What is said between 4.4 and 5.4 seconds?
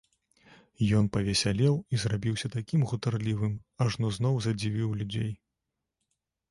задзівіў людзей.